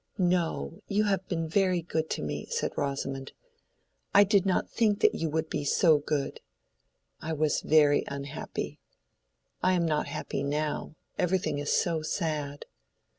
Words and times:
"No, 0.17 0.81
you 0.87 1.03
have 1.03 1.27
been 1.27 1.47
very 1.47 1.83
good 1.83 2.09
to 2.09 2.23
me," 2.23 2.47
said 2.47 2.75
Rosamond. 2.75 3.33
"I 4.15 4.23
did 4.23 4.47
not 4.47 4.67
think 4.67 4.99
that 5.01 5.13
you 5.13 5.29
would 5.29 5.47
be 5.47 5.63
so 5.63 5.99
good. 5.99 6.39
I 7.21 7.33
was 7.33 7.61
very 7.61 8.03
unhappy. 8.07 8.79
I 9.61 9.73
am 9.73 9.85
not 9.85 10.07
happy 10.07 10.41
now. 10.41 10.95
Everything 11.19 11.59
is 11.59 11.71
so 11.71 12.01
sad." 12.01 12.65